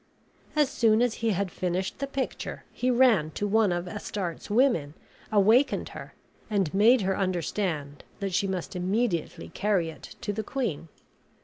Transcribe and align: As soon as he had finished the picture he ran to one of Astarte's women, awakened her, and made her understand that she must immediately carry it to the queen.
As 0.55 0.67
soon 0.67 0.99
as 0.99 1.13
he 1.21 1.29
had 1.29 1.51
finished 1.51 1.99
the 1.99 2.07
picture 2.07 2.63
he 2.73 2.89
ran 2.89 3.29
to 3.35 3.45
one 3.45 3.71
of 3.71 3.87
Astarte's 3.87 4.49
women, 4.49 4.95
awakened 5.31 5.89
her, 5.89 6.15
and 6.49 6.73
made 6.73 7.01
her 7.01 7.15
understand 7.15 8.03
that 8.19 8.33
she 8.33 8.47
must 8.47 8.75
immediately 8.75 9.49
carry 9.49 9.89
it 9.89 10.15
to 10.21 10.33
the 10.33 10.41
queen. 10.41 10.87